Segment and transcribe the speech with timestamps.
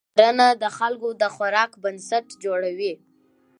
[0.17, 2.93] کرنه د خلکو د خوراک بنسټ جوړوي